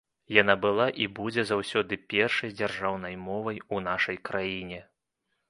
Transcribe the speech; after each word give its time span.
Яна 0.35 0.53
была 0.61 0.87
і 1.03 1.07
будзе 1.19 1.43
заўсёды 1.49 1.99
першай 2.15 2.55
дзяржаўнай 2.57 3.15
мовай 3.27 3.61
у 3.75 3.85
нашай 3.91 4.17
краіне. 4.33 4.81